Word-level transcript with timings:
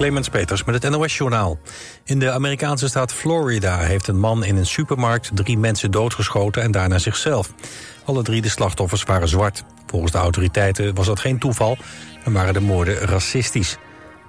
Clemens 0.00 0.28
Peters 0.28 0.64
met 0.64 0.82
het 0.82 0.92
NOS-journaal. 0.92 1.58
In 2.04 2.18
de 2.18 2.30
Amerikaanse 2.30 2.88
staat 2.88 3.12
Florida 3.12 3.78
heeft 3.78 4.08
een 4.08 4.18
man 4.18 4.44
in 4.44 4.56
een 4.56 4.66
supermarkt... 4.66 5.30
drie 5.34 5.58
mensen 5.58 5.90
doodgeschoten 5.90 6.62
en 6.62 6.70
daarna 6.70 6.98
zichzelf. 6.98 7.52
Alle 8.04 8.22
drie 8.22 8.42
de 8.42 8.48
slachtoffers 8.48 9.02
waren 9.02 9.28
zwart. 9.28 9.64
Volgens 9.86 10.12
de 10.12 10.18
autoriteiten 10.18 10.94
was 10.94 11.06
dat 11.06 11.20
geen 11.20 11.38
toeval... 11.38 11.76
en 12.24 12.32
waren 12.32 12.54
de 12.54 12.60
moorden 12.60 12.98
racistisch. 12.98 13.76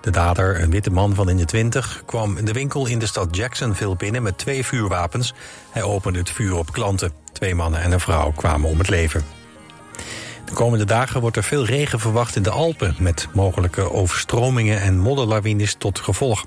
De 0.02 0.10
dader, 0.10 0.62
een 0.62 0.72
witte 0.72 0.92
man 0.92 1.16
van 1.16 1.30
in 1.30 1.38
de 1.38 1.46
twintig... 1.46 2.04
kwam 2.06 2.38
in 2.38 2.46
de 2.46 2.54
winkel 2.54 2.88
in 2.88 3.00
de 3.00 3.06
stad 3.06 3.36
Jacksonville 3.36 3.96
binnen 3.96 4.24
met 4.24 4.38
twee 4.38 4.66
vuurwapens. 4.66 5.34
Hij 5.70 5.84
opende 5.84 6.20
het 6.20 6.30
vuur 6.30 6.56
op 6.56 6.72
klanten. 6.72 7.12
Twee 7.32 7.56
mannen 7.56 7.82
en 7.82 7.92
een 7.92 8.00
vrouw 8.00 8.32
kwamen 8.32 8.70
om 8.70 8.78
het 8.78 8.90
leven. 8.90 9.41
De 10.52 10.58
komende 10.58 10.86
dagen 10.86 11.22
wordt 11.22 11.38
er 11.38 11.44
veel 11.44 11.66
regen 11.66 12.00
verwacht 12.00 12.36
in 12.36 12.44
de 12.44 12.50
Alpen... 12.50 12.96
met 13.00 13.28
mogelijke 13.34 13.92
overstromingen 13.92 14.82
en 14.82 15.00
modderlawines 15.00 15.74
tot 15.74 16.00
gevolg. 16.00 16.46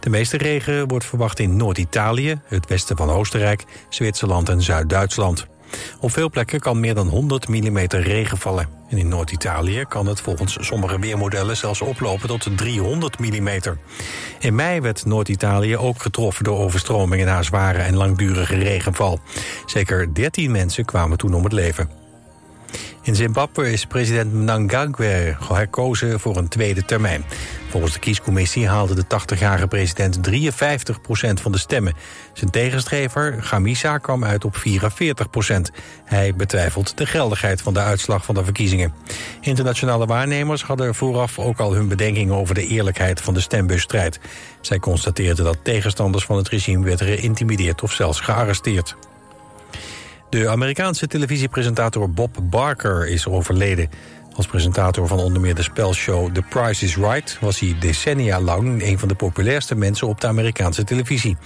De 0.00 0.10
meeste 0.10 0.36
regen 0.36 0.88
wordt 0.88 1.04
verwacht 1.04 1.38
in 1.38 1.56
Noord-Italië, 1.56 2.40
het 2.44 2.68
westen 2.68 2.96
van 2.96 3.10
Oostenrijk... 3.10 3.64
Zwitserland 3.88 4.48
en 4.48 4.62
Zuid-Duitsland. 4.62 5.46
Op 6.00 6.12
veel 6.12 6.30
plekken 6.30 6.60
kan 6.60 6.80
meer 6.80 6.94
dan 6.94 7.08
100 7.08 7.48
mm 7.48 7.78
regen 7.88 8.38
vallen. 8.38 8.68
En 8.88 8.98
in 8.98 9.08
Noord-Italië 9.08 9.84
kan 9.88 10.06
het 10.06 10.20
volgens 10.20 10.56
sommige 10.60 10.98
weermodellen 10.98 11.56
zelfs 11.56 11.80
oplopen 11.80 12.28
tot 12.28 12.56
300 12.56 13.18
mm. 13.18 13.48
In 14.40 14.54
mei 14.54 14.80
werd 14.80 15.04
Noord-Italië 15.04 15.76
ook 15.76 16.02
getroffen 16.02 16.44
door 16.44 16.58
overstromingen 16.58 17.26
na 17.26 17.42
zware 17.42 17.78
en 17.78 17.96
langdurige 17.96 18.56
regenval. 18.56 19.20
Zeker 19.66 20.14
13 20.14 20.50
mensen 20.50 20.84
kwamen 20.84 21.18
toen 21.18 21.34
om 21.34 21.44
het 21.44 21.52
leven. 21.52 22.05
In 23.06 23.14
Zimbabwe 23.14 23.72
is 23.72 23.84
president 23.84 24.32
Mnangagwa 24.32 25.54
herkozen 25.54 26.20
voor 26.20 26.36
een 26.36 26.48
tweede 26.48 26.84
termijn. 26.84 27.24
Volgens 27.68 27.92
de 27.92 27.98
kiescommissie 27.98 28.68
haalde 28.68 28.94
de 28.94 29.04
80-jarige 29.04 29.66
president 29.66 30.18
53% 30.30 31.42
van 31.42 31.52
de 31.52 31.58
stemmen. 31.58 31.94
Zijn 32.32 32.50
tegenstrever, 32.50 33.42
Gamisa, 33.42 33.98
kwam 33.98 34.24
uit 34.24 34.44
op 34.44 34.56
44% 34.56 35.74
Hij 36.04 36.34
betwijfelt 36.34 36.96
de 36.96 37.06
geldigheid 37.06 37.62
van 37.62 37.74
de 37.74 37.80
uitslag 37.80 38.24
van 38.24 38.34
de 38.34 38.44
verkiezingen. 38.44 38.92
Internationale 39.40 40.06
waarnemers 40.06 40.62
hadden 40.62 40.94
vooraf 40.94 41.38
ook 41.38 41.58
al 41.58 41.74
hun 41.74 41.88
bedenkingen 41.88 42.34
over 42.34 42.54
de 42.54 42.66
eerlijkheid 42.66 43.20
van 43.20 43.34
de 43.34 43.40
stembusstrijd. 43.40 44.20
Zij 44.60 44.78
constateerden 44.78 45.44
dat 45.44 45.58
tegenstanders 45.62 46.24
van 46.24 46.36
het 46.36 46.48
regime 46.48 46.84
werden 46.84 47.06
geïntimideerd 47.06 47.82
of 47.82 47.92
zelfs 47.92 48.20
gearresteerd. 48.20 48.96
De 50.28 50.48
Amerikaanse 50.48 51.06
televisiepresentator 51.06 52.10
Bob 52.10 52.38
Barker 52.42 53.06
is 53.08 53.26
overleden. 53.26 53.90
Als 54.36 54.46
presentator 54.46 55.06
van 55.06 55.18
onder 55.18 55.40
meer 55.40 55.54
de 55.54 55.62
spelshow 55.62 56.32
The 56.32 56.42
Price 56.42 56.84
is 56.84 56.96
Right... 56.96 57.38
was 57.40 57.60
hij 57.60 57.76
decennia 57.80 58.40
lang 58.40 58.82
een 58.82 58.98
van 58.98 59.08
de 59.08 59.14
populairste 59.14 59.74
mensen 59.74 60.06
op 60.08 60.20
de 60.20 60.26
Amerikaanse 60.26 60.84
televisie. 60.84 61.36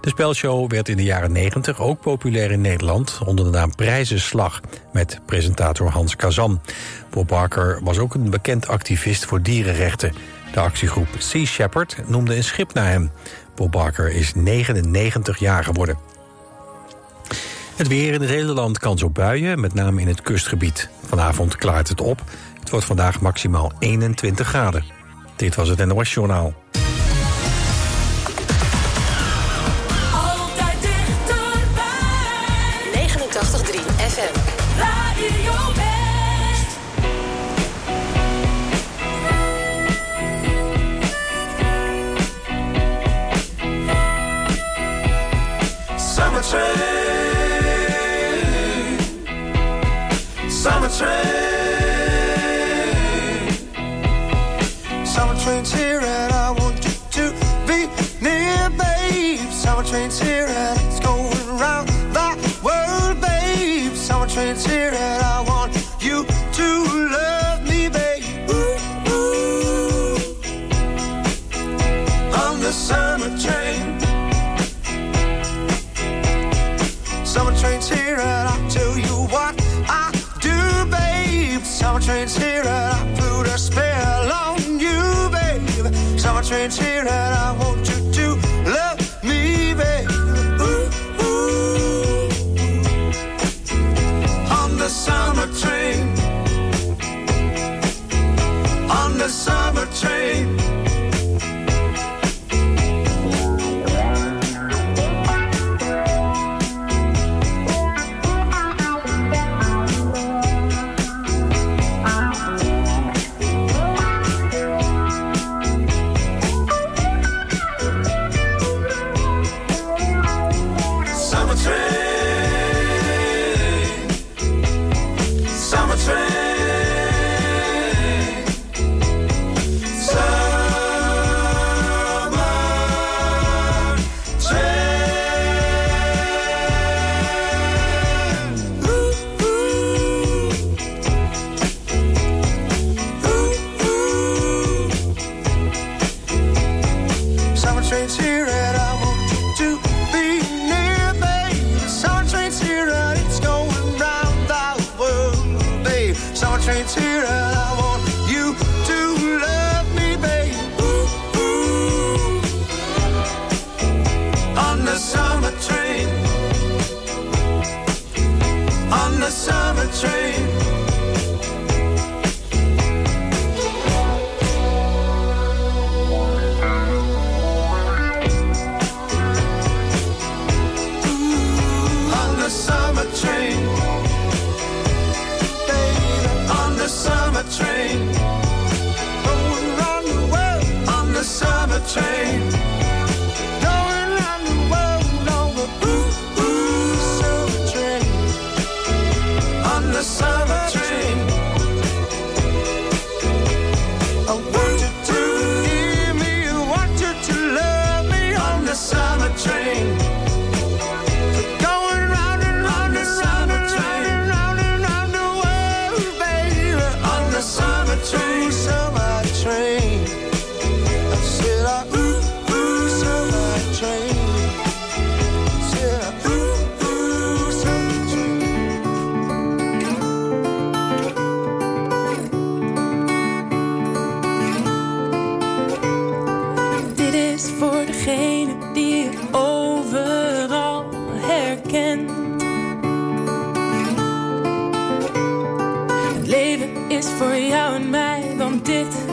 De 0.00 0.08
spelshow 0.08 0.70
werd 0.70 0.88
in 0.88 0.96
de 0.96 1.02
jaren 1.02 1.32
90 1.32 1.80
ook 1.80 2.00
populair 2.00 2.50
in 2.50 2.60
Nederland... 2.60 3.18
onder 3.24 3.44
de 3.44 3.50
naam 3.50 3.74
Prijzenslag 3.74 4.60
met 4.92 5.20
presentator 5.26 5.90
Hans 5.90 6.16
Kazan. 6.16 6.60
Bob 7.10 7.28
Barker 7.28 7.80
was 7.82 7.98
ook 7.98 8.14
een 8.14 8.30
bekend 8.30 8.68
activist 8.68 9.24
voor 9.24 9.42
dierenrechten. 9.42 10.12
De 10.52 10.60
actiegroep 10.60 11.08
Sea 11.18 11.44
Shepherd 11.44 11.96
noemde 12.06 12.36
een 12.36 12.44
schip 12.44 12.74
naar 12.74 12.90
hem. 12.90 13.10
Bob 13.54 13.72
Barker 13.72 14.10
is 14.10 14.34
99 14.34 15.38
jaar 15.38 15.64
geworden. 15.64 16.15
Het 17.76 17.88
weer 17.88 18.12
in 18.12 18.20
het 18.20 18.30
hele 18.30 18.52
land 18.52 18.78
kans 18.78 19.02
op 19.02 19.14
buien, 19.14 19.60
met 19.60 19.74
name 19.74 20.00
in 20.00 20.08
het 20.08 20.20
kustgebied. 20.20 20.88
Vanavond 21.04 21.56
klaart 21.56 21.88
het 21.88 22.00
op. 22.00 22.22
Het 22.60 22.70
wordt 22.70 22.86
vandaag 22.86 23.20
maximaal 23.20 23.72
21 23.78 24.46
graden. 24.46 24.84
Dit 25.36 25.54
was 25.54 25.68
het 25.68 25.86
NOS 25.86 26.14
Journaal. 26.14 26.54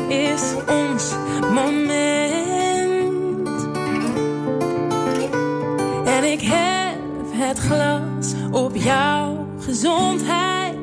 is 0.08 0.42
ons 0.68 1.12
moment. 1.54 1.94
En 6.06 6.24
ik 6.24 6.42
heb 6.42 6.98
het 7.32 7.58
glas 7.58 8.34
op 8.52 8.76
jouw 8.76 9.48
gezondheid, 9.60 10.78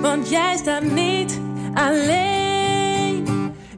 want 0.00 0.28
jij 0.28 0.56
staat 0.56 0.82
niet 0.82 1.40
alleen. 1.74 3.26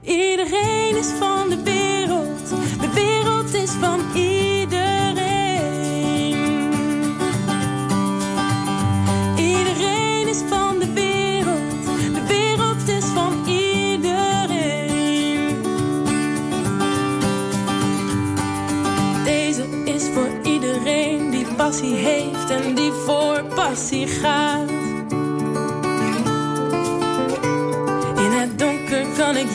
Iedereen 0.02 0.96
is 0.96 1.08
van 1.18 1.48
de 1.48 1.62
wereld, 1.62 2.48
de 2.80 2.90
wereld 2.94 3.54
is 3.54 3.70
van 3.70 4.00
iedereen. 4.14 4.53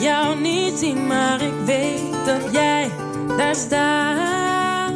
jou 0.00 0.40
niet 0.40 0.78
zien, 0.78 1.06
maar 1.06 1.42
ik 1.42 1.54
weet 1.64 2.24
dat 2.24 2.52
jij 2.52 2.90
daar 3.36 3.54
staat. 3.54 4.92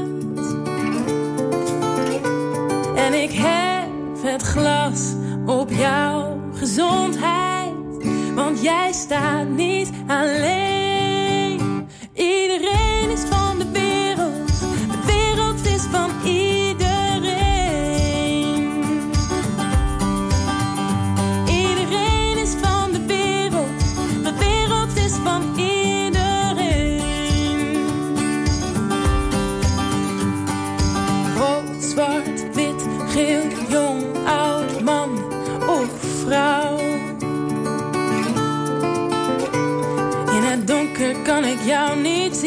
En 2.95 3.15
ik 3.23 3.33
heb 3.33 3.89
het 4.23 4.43
glas 4.43 5.15
op 5.47 5.71
jouw 5.71 6.41
gezondheid, 6.55 7.73
want 8.35 8.63
jij 8.63 8.93
staat 8.93 9.49
niet 9.49 9.91
alleen. 10.07 10.64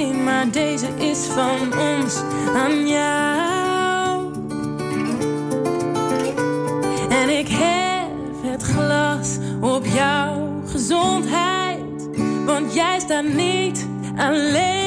maar 0.06 0.52
deze 0.52 0.88
is 0.98 1.26
van 1.26 1.80
ons 1.80 2.16
aan 2.56 2.88
jou. 2.88 4.34
En 7.10 7.30
ik 7.30 7.48
heb 7.48 8.52
het 8.52 8.64
glas 8.64 9.38
op 9.62 9.86
jouw 9.86 10.62
gezondheid, 10.66 12.10
want 12.46 12.74
jij 12.74 13.00
staat 13.00 13.28
niet 13.34 13.88
alleen. 14.18 14.87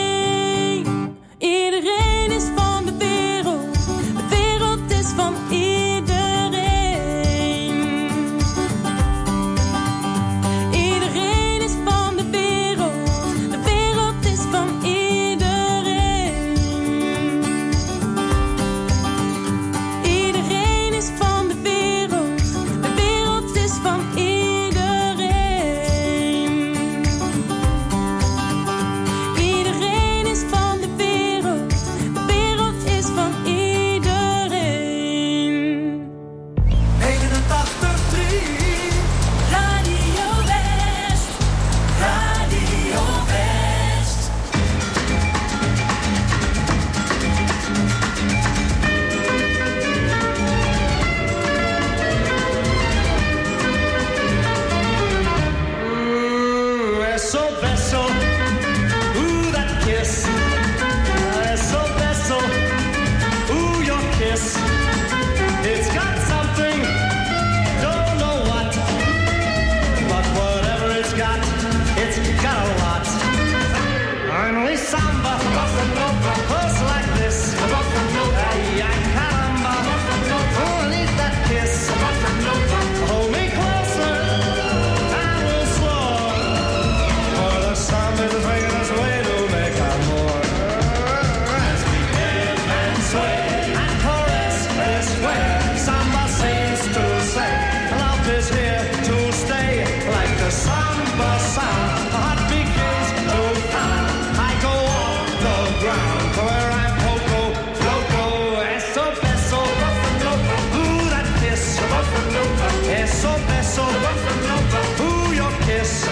kiss, 113.70 113.78
oh, 113.80 115.28
ooh, 115.28 115.34
your 115.34 115.52
kiss, 115.62 116.08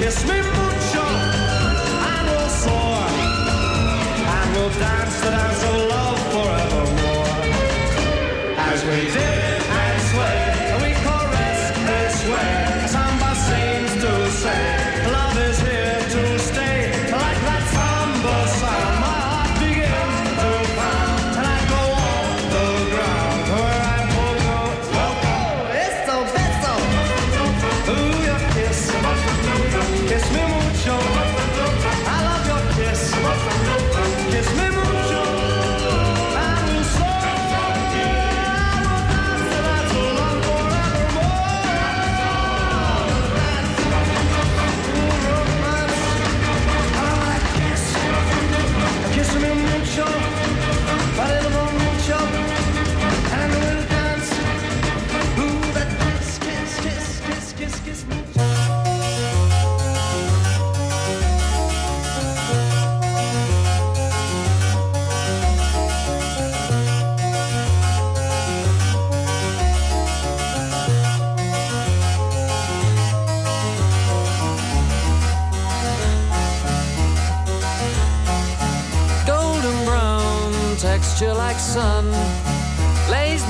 kiss 0.00 0.26
me. 0.26 0.59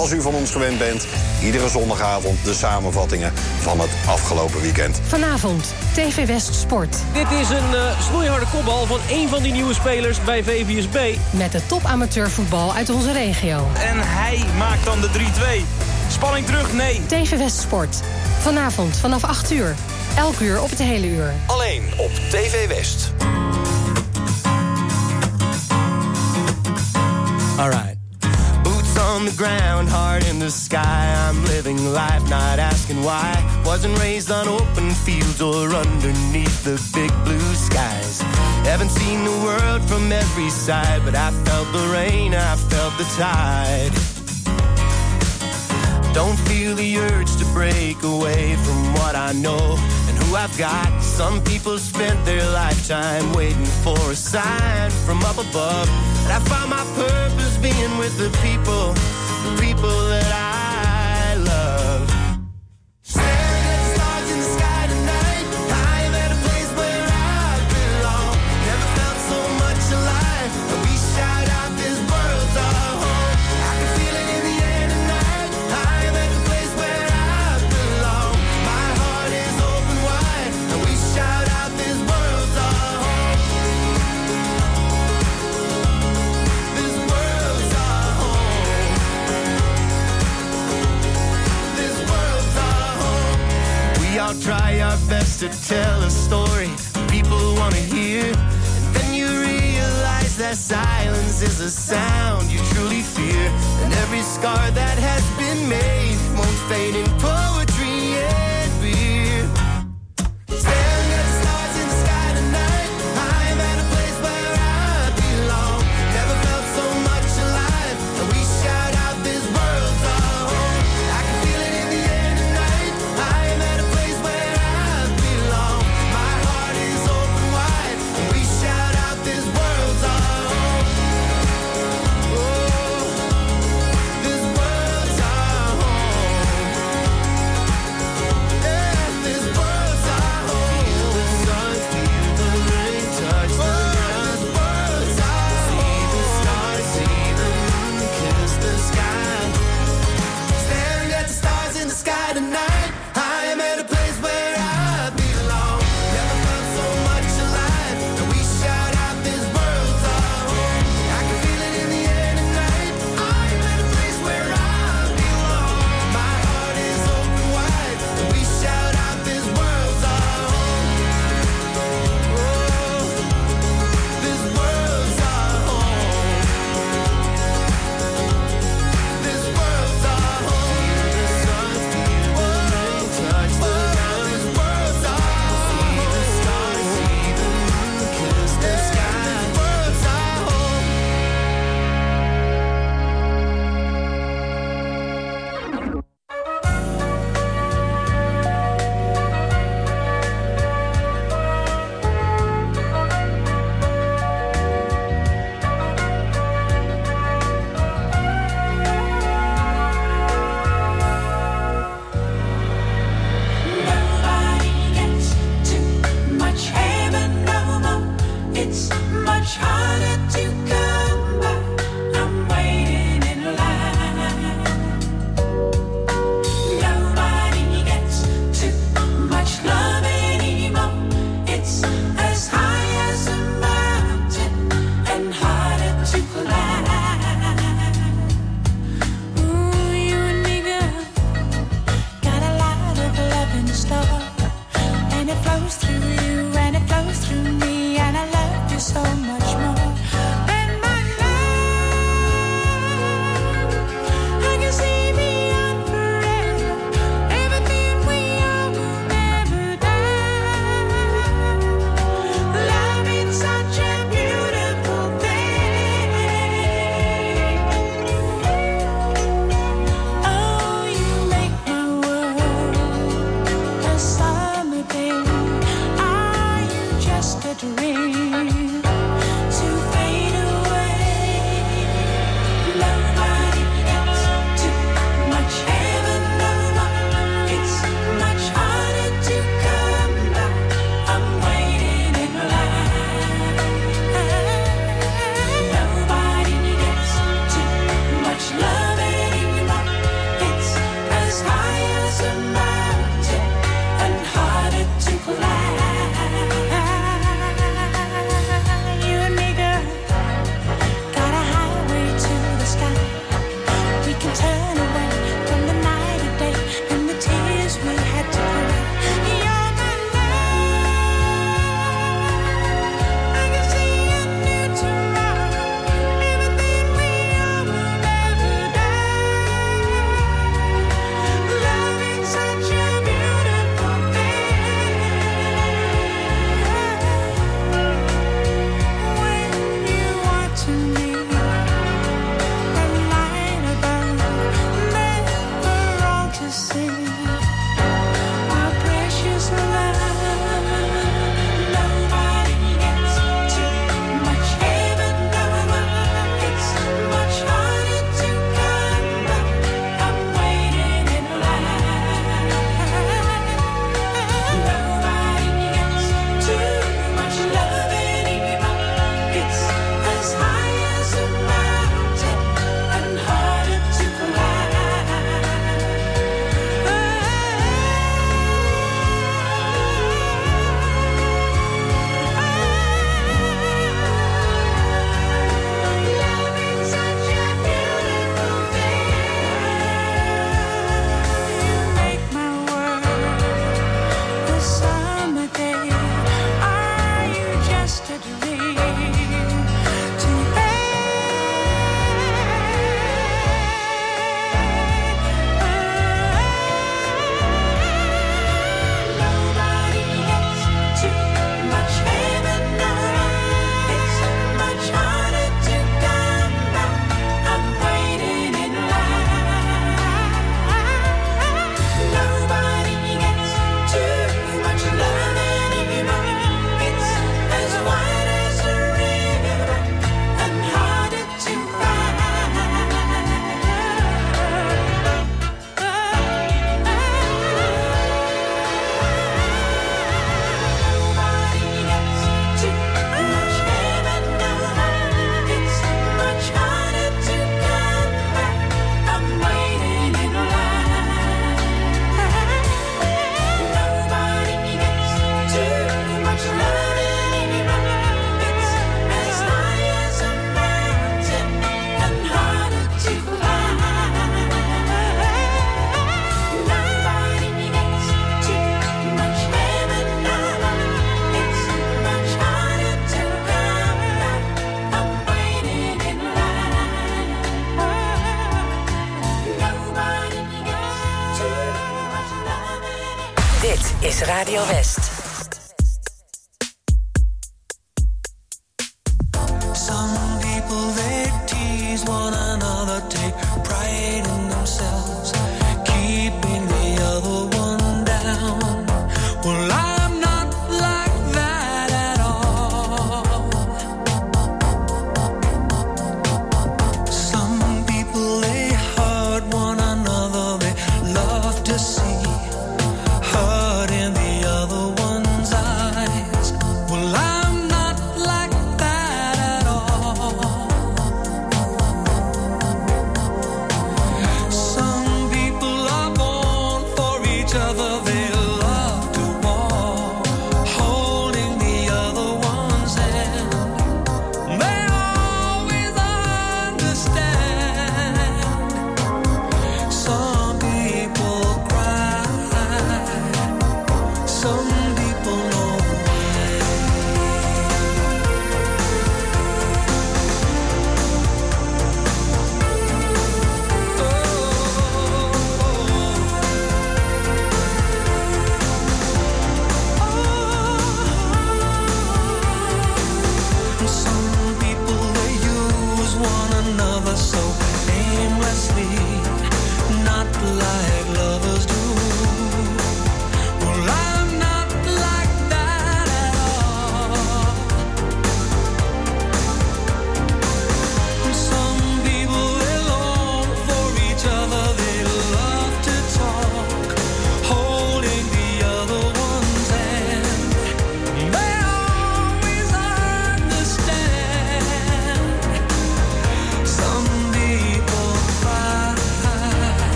Zoals 0.00 0.14
u 0.14 0.22
van 0.22 0.34
ons 0.34 0.50
gewend 0.50 0.78
bent, 0.78 1.06
iedere 1.42 1.68
zondagavond 1.68 2.44
de 2.44 2.54
samenvattingen 2.54 3.32
van 3.58 3.80
het 3.80 3.90
afgelopen 4.06 4.60
weekend. 4.60 5.00
Vanavond, 5.06 5.74
TV 5.92 6.26
West 6.26 6.54
Sport. 6.54 6.96
Dit 7.12 7.30
is 7.30 7.48
een 7.48 7.74
eh 7.74 8.00
snoeiharde 8.00 8.46
kopbal 8.52 8.86
van 8.86 8.98
één 9.08 9.28
van 9.28 9.42
die 9.42 9.52
nieuwe 9.52 9.74
spelers 9.74 10.24
bij 10.24 10.44
VVSB. 10.44 11.16
Met 11.30 11.52
de 11.52 11.66
top 11.66 11.84
amateurvoetbal 11.84 12.74
uit 12.74 12.90
onze 12.90 13.12
regio. 13.12 13.66
En 13.74 13.96
hij 13.98 14.44
maakt 14.58 14.84
dan 14.84 15.00
de 15.00 15.08
3-2. 15.08 15.64
Spanning 16.08 16.46
terug, 16.46 16.72
nee. 16.72 17.00
TV 17.06 17.38
West 17.38 17.60
Sport. 17.60 18.00
Vanavond 18.40 18.96
vanaf 18.96 19.24
8 19.24 19.50
uur. 19.50 19.74
Elk 20.16 20.40
uur 20.40 20.62
op 20.62 20.70
het 20.70 20.78
hele 20.78 21.06
uur. 21.06 21.34
Alleen 21.46 21.82
op 21.96 22.10
TV 22.30 22.68
West. 22.68 23.09
On 29.20 29.26
the 29.26 29.36
ground, 29.36 29.86
heart 29.88 30.26
in 30.30 30.38
the 30.38 30.50
sky. 30.50 31.14
I'm 31.28 31.44
living 31.44 31.92
life, 31.92 32.22
not 32.30 32.58
asking 32.58 33.02
why. 33.02 33.32
Wasn't 33.66 33.98
raised 33.98 34.30
on 34.30 34.48
open 34.48 34.90
fields 34.90 35.42
or 35.42 35.68
underneath 35.74 36.64
the 36.64 36.80
big 36.94 37.12
blue 37.24 37.54
skies. 37.54 38.22
Haven't 38.64 38.88
seen 38.88 39.24
the 39.24 39.36
world 39.44 39.82
from 39.82 40.10
every 40.10 40.48
side, 40.48 41.02
but 41.04 41.14
I 41.14 41.32
felt 41.44 41.70
the 41.72 41.86
rain, 41.92 42.34
I 42.34 42.56
felt 42.56 42.96
the 42.96 43.04
tide. 43.20 43.92
Don't 46.14 46.38
feel 46.48 46.74
the 46.74 46.98
urge 46.98 47.36
to 47.36 47.44
break 47.52 48.02
away 48.02 48.56
from 48.56 48.94
what 48.94 49.14
I 49.14 49.32
know 49.32 49.76
and 50.08 50.16
who 50.18 50.34
I've 50.34 50.56
got. 50.56 51.02
Some 51.02 51.42
people 51.44 51.78
spent 51.78 52.24
their 52.24 52.44
lifetime 52.52 53.32
waiting 53.34 53.70
for 53.84 53.98
a 54.10 54.16
sign 54.16 54.90
from 55.04 55.22
up 55.24 55.36
above. 55.36 55.88
But 56.24 56.32
I 56.32 56.40
found 56.50 56.70
my 56.70 56.84
purpose 56.94 57.56
being 57.58 57.98
with 57.98 58.16
the 58.16 58.30
people 58.42 58.94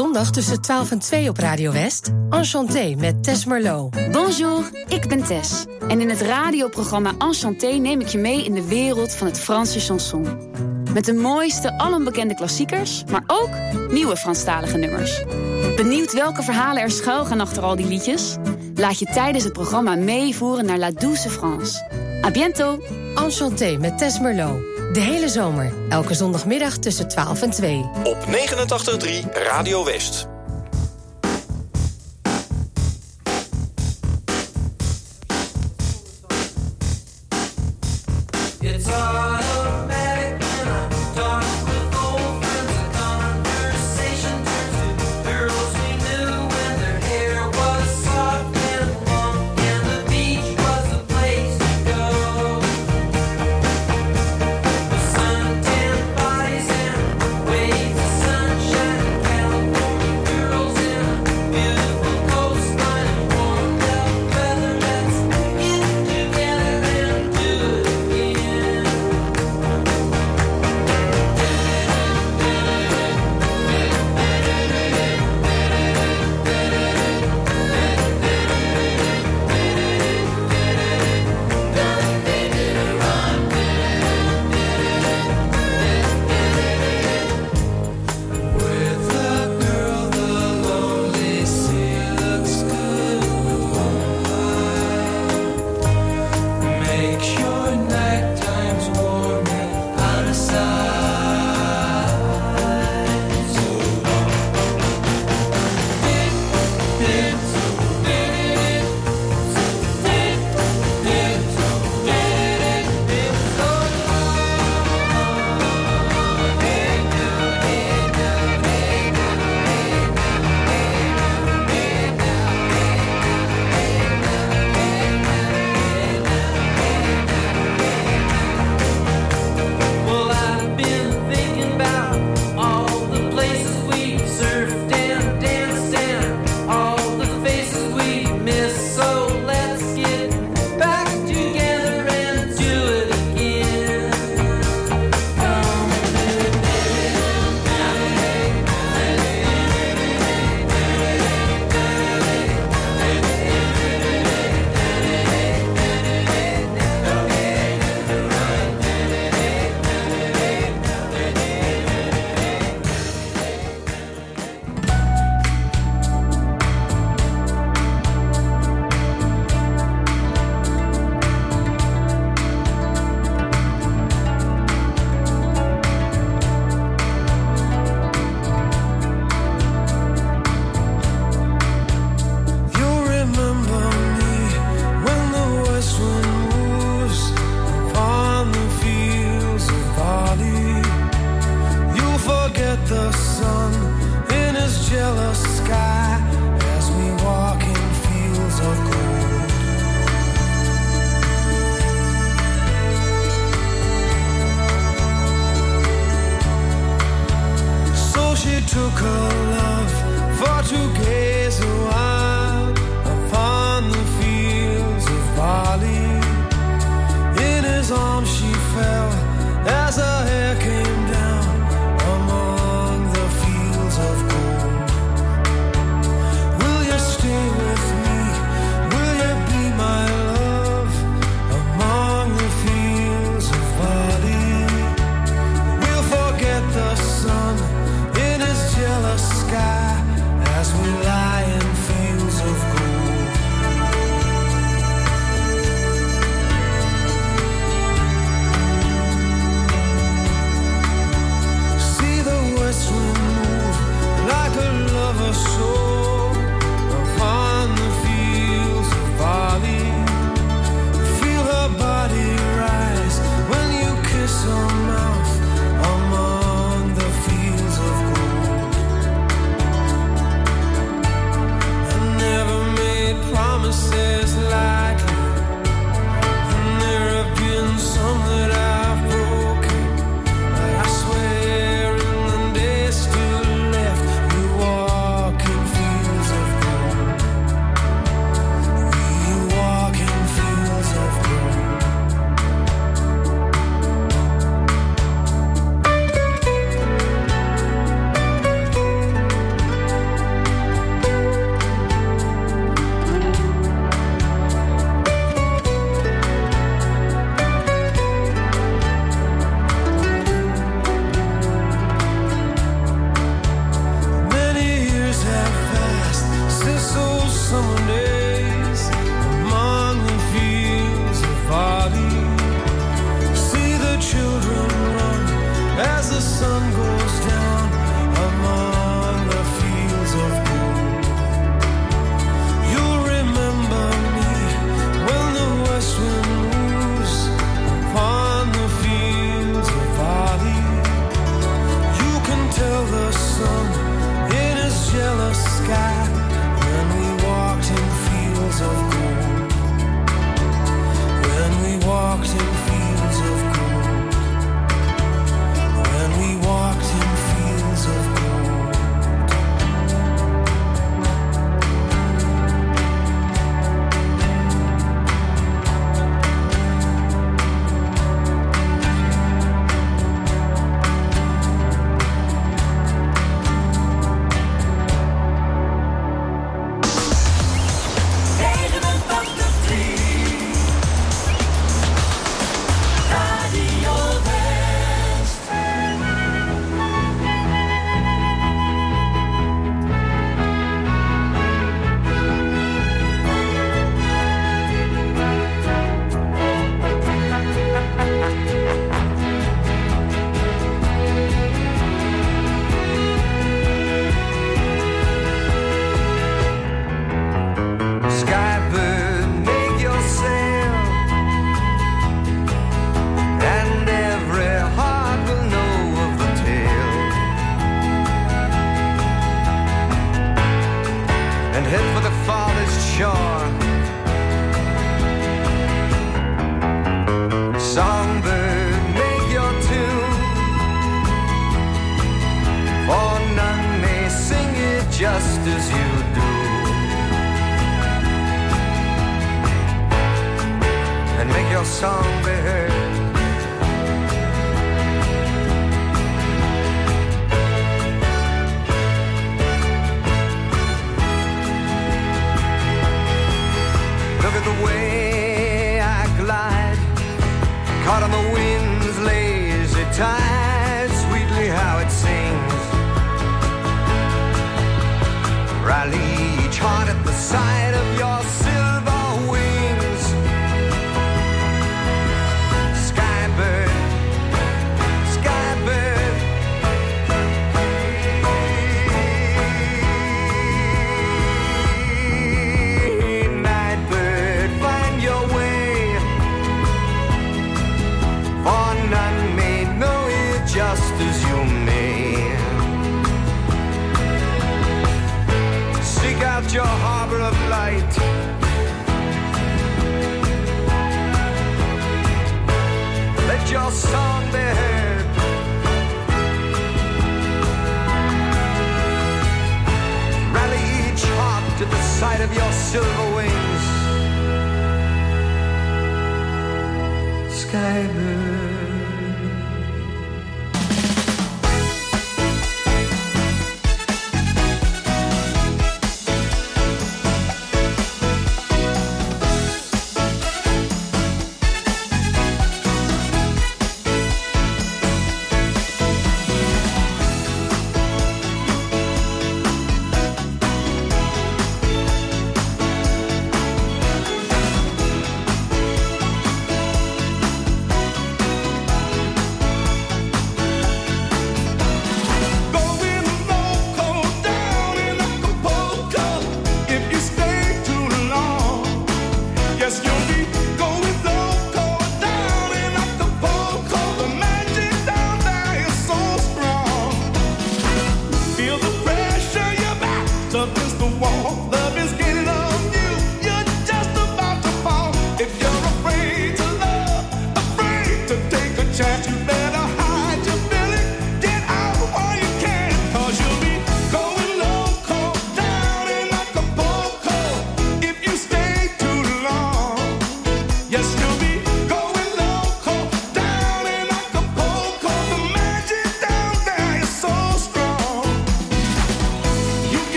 zondag 0.00 0.30
tussen 0.30 0.60
12 0.60 0.90
en 0.90 0.98
2 0.98 1.28
op 1.28 1.38
Radio 1.38 1.72
West. 1.72 2.10
Enchanté 2.30 2.94
met 2.98 3.24
Tess 3.24 3.44
Merlot. 3.44 4.12
Bonjour, 4.12 4.70
ik 4.88 5.08
ben 5.08 5.24
Tess. 5.24 5.64
En 5.88 6.00
in 6.00 6.08
het 6.08 6.20
radioprogramma 6.20 7.12
Enchanté 7.18 7.66
neem 7.66 8.00
ik 8.00 8.06
je 8.06 8.18
mee 8.18 8.44
in 8.44 8.54
de 8.54 8.68
wereld 8.68 9.14
van 9.14 9.26
het 9.26 9.38
Franse 9.38 9.80
chanson. 9.80 10.26
Met 10.92 11.04
de 11.04 11.12
mooiste, 11.12 11.78
alombekende 11.78 12.34
klassiekers, 12.34 13.04
maar 13.10 13.24
ook 13.26 13.48
nieuwe 13.90 14.16
Franstalige 14.16 14.76
nummers. 14.76 15.22
Benieuwd 15.76 16.12
welke 16.12 16.42
verhalen 16.42 16.82
er 16.82 16.90
schuil 16.90 17.24
gaan 17.24 17.40
achter 17.40 17.62
al 17.62 17.76
die 17.76 17.86
liedjes? 17.86 18.36
Laat 18.74 18.98
je 18.98 19.06
tijdens 19.06 19.44
het 19.44 19.52
programma 19.52 19.94
meevoeren 19.94 20.66
naar 20.66 20.78
La 20.78 20.90
Douce 20.90 21.30
France. 21.30 21.86
A 22.24 22.30
bientôt! 22.30 22.82
Enchanté 23.14 23.76
met 23.80 23.98
Tess 23.98 24.20
Merlot. 24.20 24.79
De 24.92 25.00
hele 25.00 25.28
zomer, 25.28 25.72
elke 25.88 26.14
zondagmiddag 26.14 26.76
tussen 26.78 27.08
12 27.08 27.42
en 27.42 27.50
2. 27.50 27.90
Op 28.04 28.26
89.3 28.26 29.32
Radio 29.32 29.84
West. 29.84 30.26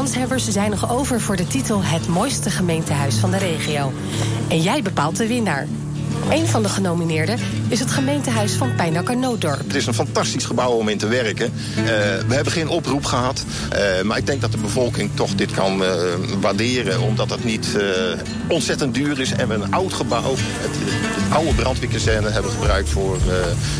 Kanshebbers 0.00 0.48
zijn 0.48 0.70
nog 0.70 0.92
over 0.92 1.20
voor 1.20 1.36
de 1.36 1.46
titel 1.46 1.82
Het 1.82 2.08
mooiste 2.08 2.50
gemeentehuis 2.50 3.18
van 3.18 3.30
de 3.30 3.36
regio. 3.36 3.92
En 4.48 4.60
jij 4.60 4.82
bepaalt 4.82 5.16
de 5.16 5.26
winnaar. 5.26 5.66
Een 6.28 6.46
van 6.46 6.62
de 6.62 6.68
genomineerden 6.68 7.38
is 7.68 7.80
het 7.80 7.90
gemeentehuis 7.90 8.52
van 8.52 8.74
Pijnakker 8.74 9.16
Nooddorp. 9.16 9.58
Het 9.58 9.74
is 9.74 9.86
een 9.86 9.94
fantastisch 9.94 10.44
gebouw 10.44 10.70
om 10.70 10.88
in 10.88 10.98
te 10.98 11.08
werken. 11.08 11.52
Eh, 11.76 11.84
we 12.26 12.34
hebben 12.34 12.52
geen 12.52 12.68
oproep 12.68 13.04
gehad. 13.04 13.44
eh, 13.70 14.02
maar 14.02 14.18
ik 14.18 14.26
denk 14.26 14.40
dat 14.40 14.52
de 14.52 14.58
bevolking 14.58 15.10
toch 15.14 15.34
dit 15.34 15.50
kan 15.50 15.84
eh, 15.84 15.92
waarderen. 16.40 17.00
Omdat 17.00 17.30
het 17.30 17.44
niet 17.44 17.68
ontzettend 18.46 18.94
duur 18.94 19.20
is. 19.20 19.32
En 19.32 19.48
we 19.48 19.54
een 19.54 19.72
oud 19.72 19.92
gebouw, 19.92 20.34
het, 20.36 20.76
het 21.20 21.34
oude 21.36 21.54
brandweerkazerne, 21.54 22.28
hebben 22.28 22.50
gebruikt 22.50 22.88
voor 22.88 23.18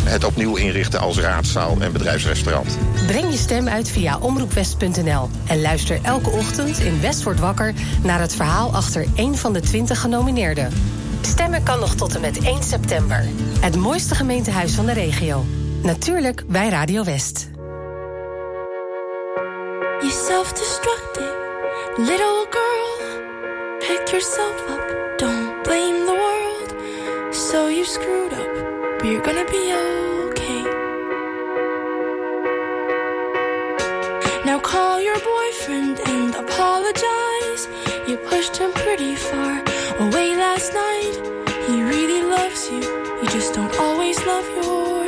het 0.05 0.25
opnieuw 0.25 0.57
inrichten 0.57 1.01
als 1.01 1.19
raadzaal 1.19 1.77
en 1.81 1.93
bedrijfsrestaurant. 1.93 2.77
Breng 3.07 3.31
je 3.31 3.37
stem 3.39 3.69
uit 3.69 3.89
via 3.89 4.19
omroepwest.nl. 4.19 5.29
En 5.47 5.61
luister 5.61 5.99
elke 6.03 6.31
ochtend 6.31 6.79
in 6.79 7.01
West 7.01 7.23
wordt 7.23 7.41
wakker 7.41 7.75
naar 8.03 8.21
het 8.21 8.35
verhaal 8.35 8.75
achter 8.75 9.07
één 9.15 9.37
van 9.37 9.53
de 9.53 9.61
20 9.61 10.01
genomineerden. 10.01 10.73
Stemmen 11.21 11.63
kan 11.63 11.81
nog 11.81 11.95
tot 11.95 12.15
en 12.15 12.21
met 12.21 12.39
1 12.39 12.63
september. 12.63 13.25
Het 13.61 13.77
mooiste 13.77 14.15
gemeentehuis 14.15 14.73
van 14.73 14.87
de 14.87 14.93
regio. 14.93 15.45
Natuurlijk 15.83 16.45
bij 16.47 16.69
Radio 16.69 17.05
West. 17.05 17.49
You 20.01 20.11
self-destructing 20.11 21.41
little 21.97 22.47
girl. 22.51 23.79
Pick 23.81 24.09
yourself 24.09 24.71
up, 24.71 25.19
don't 25.19 25.63
blame 25.63 26.05
the 26.07 26.17
world. 26.25 26.75
So 27.35 27.69
you 27.69 27.85
screwed 27.85 28.33
up, 28.33 28.99
but 28.99 29.07
you're 29.07 29.23
gonna 29.23 29.45
be 29.45 29.73
okay. 30.27 30.63
Now 34.45 34.61
call 34.61 35.01
your 35.01 35.19
boyfriend 35.21 36.01
and 36.05 36.35
apologize. 36.35 37.69
You 38.07 38.17
pushed 38.17 38.57
him 38.57 38.73
pretty 38.73 39.15
far 39.17 39.70
away 40.01 40.35
last 40.35 40.73
night. 40.73 41.15
He 41.69 41.83
really 41.83 42.23
loves 42.23 42.71
you, 42.71 42.81
you 42.81 43.29
just 43.29 43.53
don't 43.55 43.75
always 43.79 44.17
love 44.25 44.47
yourself. 44.57 45.00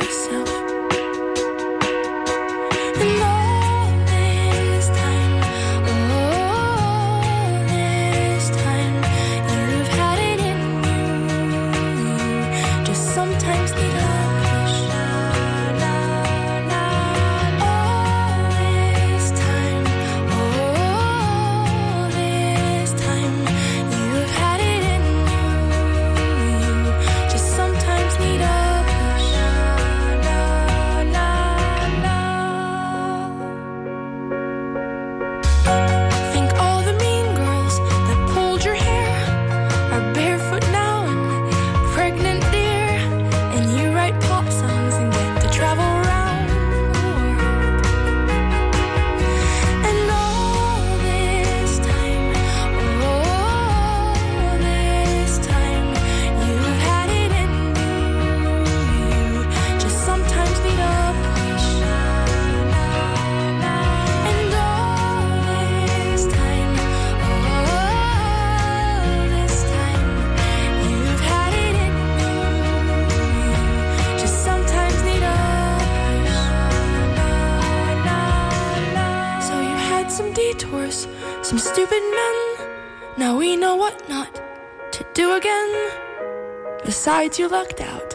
You 87.35 87.47
lucked 87.47 87.79
locked 87.79 87.81
out. 87.81 88.12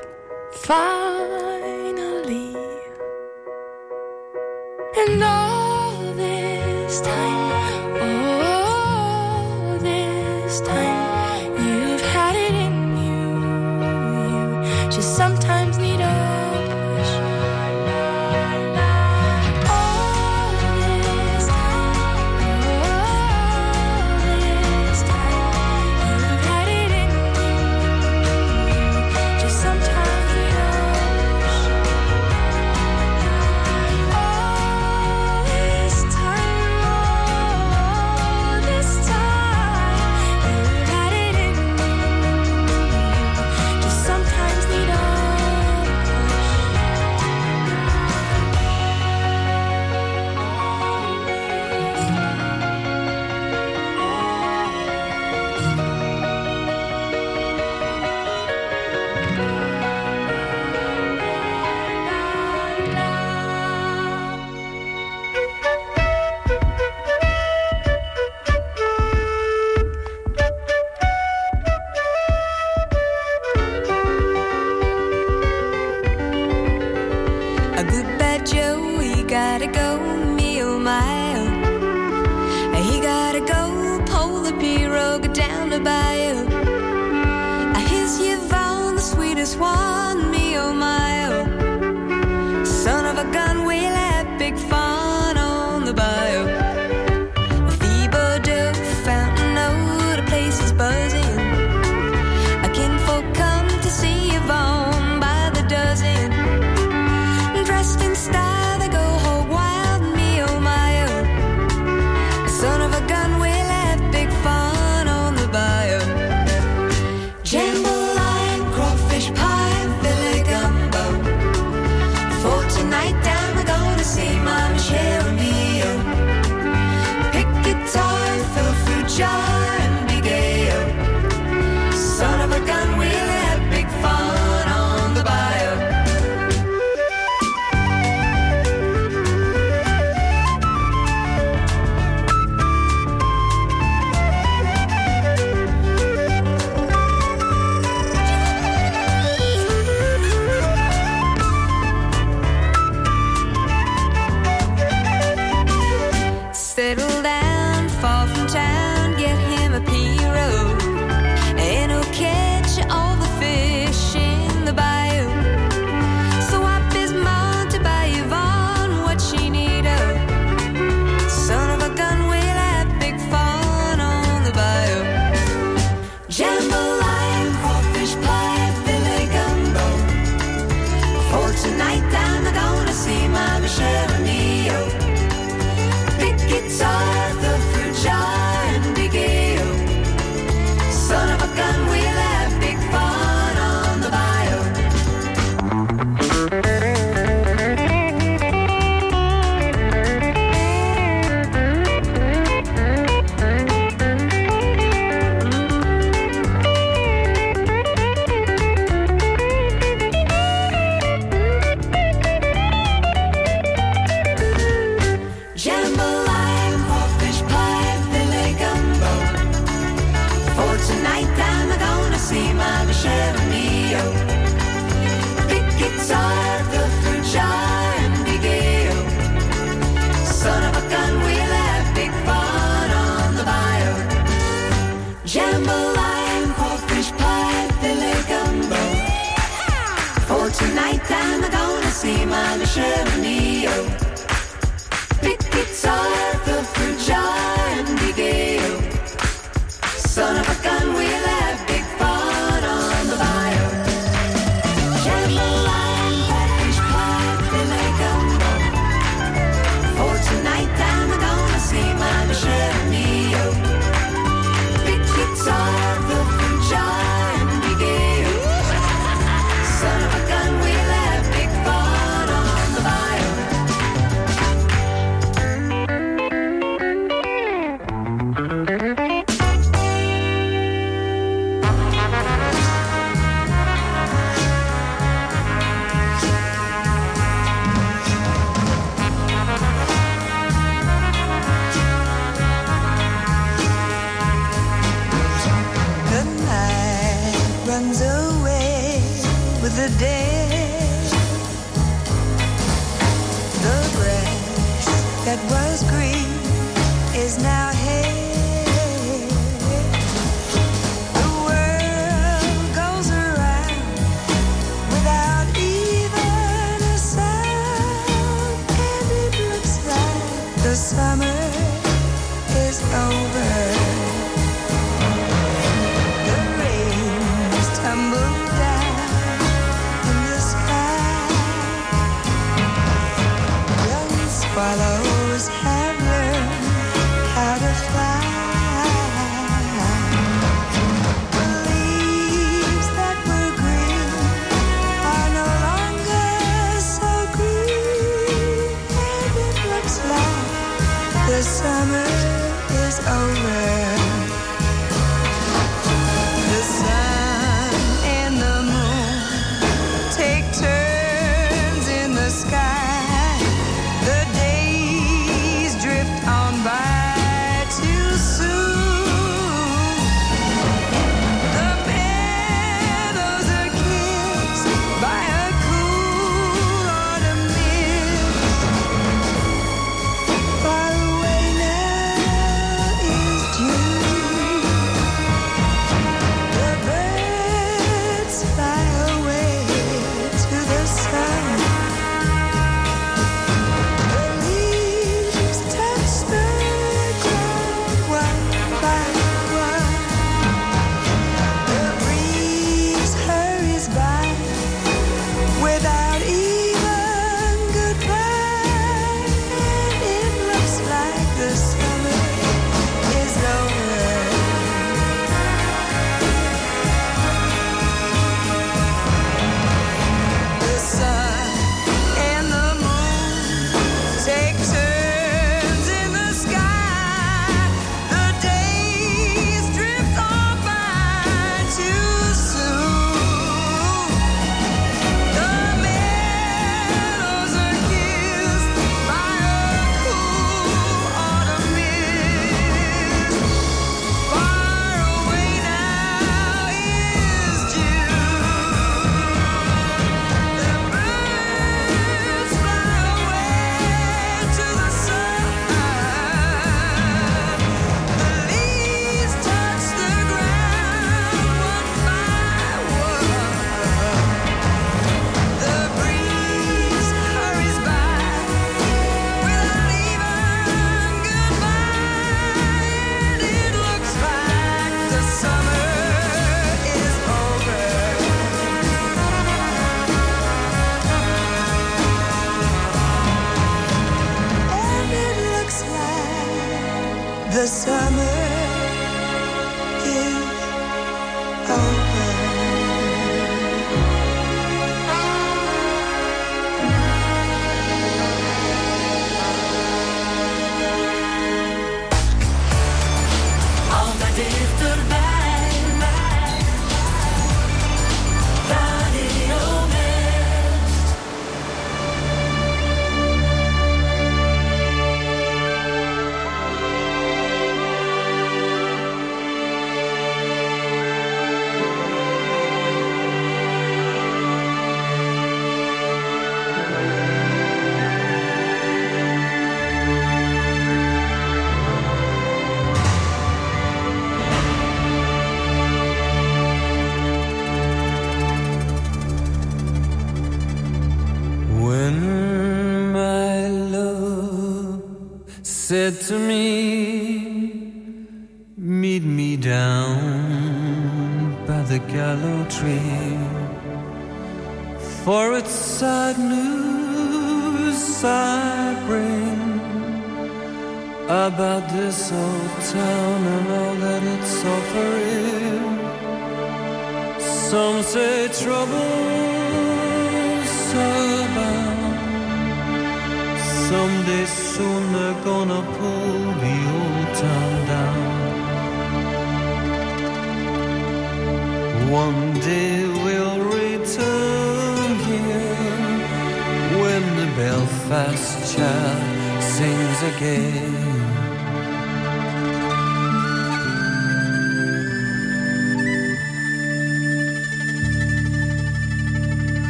Said 546.10 546.20
to 546.22 546.38
me, 546.38 546.57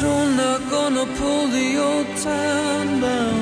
Soon 0.00 0.36
they're 0.36 0.66
gonna 0.70 1.06
pull 1.18 1.46
the 1.48 1.68
old 1.78 2.08
town 2.18 3.00
down. 3.00 3.38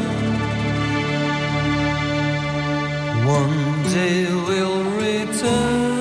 One 3.26 3.82
day 3.92 4.26
we'll 4.46 4.84
return 5.04 5.93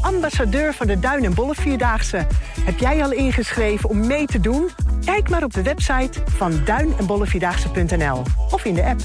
Ambassadeur 0.00 0.74
van 0.74 0.86
de 0.86 0.98
Duin 0.98 1.24
en 1.24 1.34
Bolle 1.34 1.54
Vierdaagse. 1.54 2.26
Heb 2.60 2.78
jij 2.78 3.02
al 3.02 3.12
ingeschreven 3.12 3.88
om 3.88 4.06
mee 4.06 4.26
te 4.26 4.40
doen? 4.40 4.68
Kijk 5.04 5.28
maar 5.28 5.44
op 5.44 5.52
de 5.54 5.62
website 5.62 6.22
van 6.36 6.60
duin 6.64 6.94
en 6.98 7.06
bollevierdaagse.nl 7.06 8.22
of 8.50 8.64
in 8.64 8.74
de 8.74 8.84
app. 8.84 9.00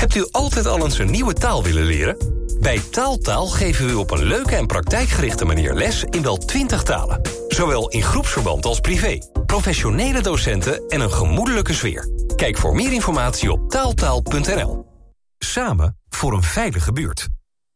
Hebt 0.00 0.14
u 0.14 0.26
altijd 0.30 0.66
al 0.66 0.84
eens 0.84 0.98
een 0.98 1.10
nieuwe 1.10 1.32
taal 1.32 1.62
willen 1.62 1.84
leren? 1.84 2.16
Bij 2.60 2.80
Taaltaal 2.90 3.46
geven 3.46 3.86
we 3.86 3.92
u 3.92 3.94
op 3.94 4.10
een 4.10 4.22
leuke 4.22 4.56
en 4.56 4.66
praktijkgerichte 4.66 5.44
manier 5.44 5.74
les 5.74 6.04
in 6.04 6.22
wel 6.22 6.36
20 6.36 6.82
talen. 6.82 7.20
Zowel 7.48 7.88
in 7.88 8.02
groepsverband 8.02 8.66
als 8.66 8.80
privé. 8.80 9.18
Professionele 9.46 10.20
docenten 10.20 10.88
en 10.88 11.00
een 11.00 11.12
gemoedelijke 11.12 11.72
sfeer. 11.72 12.08
Kijk 12.36 12.56
voor 12.56 12.74
meer 12.74 12.92
informatie 12.92 13.52
op 13.52 13.70
taaltaal.nl. 13.70 14.86
Samen 15.38 15.98
voor 16.08 16.32
een 16.32 16.42
veilige 16.42 16.92
buurt. 16.92 17.28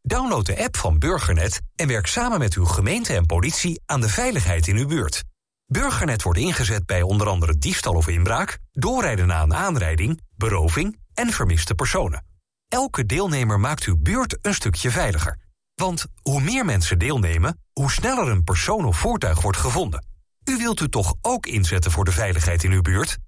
Download 0.06 0.46
de 0.46 0.64
app 0.64 0.76
van 0.76 0.98
Burgernet 0.98 1.60
en 1.76 1.88
werk 1.88 2.06
samen 2.06 2.38
met 2.38 2.54
uw 2.54 2.64
gemeente 2.64 3.14
en 3.14 3.26
politie 3.26 3.82
aan 3.86 4.00
de 4.00 4.08
veiligheid 4.08 4.66
in 4.66 4.76
uw 4.76 4.86
buurt. 4.86 5.22
Burgernet 5.66 6.22
wordt 6.22 6.38
ingezet 6.38 6.86
bij 6.86 7.02
onder 7.02 7.26
andere 7.26 7.58
diefstal 7.58 7.94
of 7.94 8.08
inbraak, 8.08 8.58
doorrijden 8.72 9.26
na 9.26 9.42
een 9.42 9.54
aanrijding, 9.54 10.20
beroving 10.36 10.98
en 11.14 11.30
vermiste 11.30 11.74
personen. 11.74 12.24
Elke 12.68 13.06
deelnemer 13.06 13.60
maakt 13.60 13.84
uw 13.84 13.96
buurt 13.96 14.38
een 14.42 14.54
stukje 14.54 14.90
veiliger. 14.90 15.38
Want 15.74 16.06
hoe 16.22 16.40
meer 16.40 16.64
mensen 16.64 16.98
deelnemen, 16.98 17.60
hoe 17.72 17.90
sneller 17.90 18.28
een 18.28 18.44
persoon 18.44 18.84
of 18.84 18.98
voertuig 18.98 19.42
wordt 19.42 19.58
gevonden. 19.58 20.06
U 20.44 20.56
wilt 20.56 20.80
u 20.80 20.88
toch 20.88 21.14
ook 21.20 21.46
inzetten 21.46 21.90
voor 21.90 22.04
de 22.04 22.12
veiligheid 22.12 22.64
in 22.64 22.72
uw 22.72 22.82
buurt? 22.82 23.18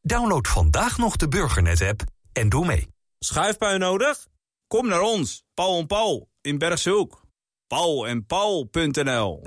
Download 0.00 0.46
vandaag 0.46 0.98
nog 0.98 1.16
de 1.16 1.28
Burgernet-app 1.28 2.02
en 2.32 2.48
doe 2.48 2.66
mee. 2.66 2.88
Schuifpui 3.18 3.78
nodig? 3.78 4.26
Kom 4.74 4.88
naar 4.88 5.00
ons, 5.00 5.44
Paul 5.54 5.78
en 5.78 5.86
Paul 5.86 6.28
in 6.40 6.58
Bergshoek. 6.58 7.22
Paul 7.66 8.06
en 8.06 8.26
Paul.nl 8.26 9.42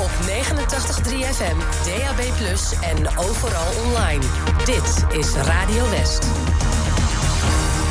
Op 0.00 0.10
89.3 0.20 1.18
FM, 1.34 1.58
DAB+, 1.58 2.20
en 2.82 3.18
overal 3.18 3.84
online. 3.84 4.24
Dit 4.64 5.18
is 5.18 5.32
Radio 5.32 5.90
West. 5.90 6.22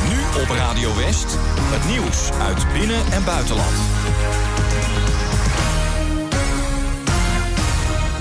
Nu 0.08 0.42
op 0.42 0.48
Radio 0.48 0.96
West, 0.96 1.36
het 1.38 1.90
nieuws 1.90 2.30
uit 2.32 2.72
binnen- 2.72 3.12
en 3.12 3.24
buitenland. 3.24 3.93